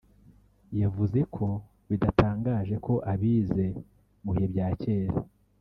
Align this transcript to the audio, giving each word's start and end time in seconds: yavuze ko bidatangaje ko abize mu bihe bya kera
yavuze 0.81 1.19
ko 1.35 1.47
bidatangaje 1.89 2.75
ko 2.85 2.93
abize 3.11 3.65
mu 4.23 4.29
bihe 4.35 4.47
bya 4.53 4.67
kera 4.81 5.15